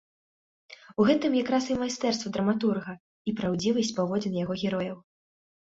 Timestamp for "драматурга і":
2.37-3.37